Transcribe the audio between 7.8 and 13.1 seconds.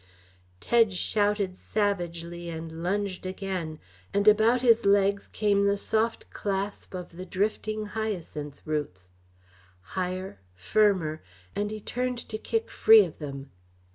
hyacinth roots. Higher, firmer; and he turned to kick free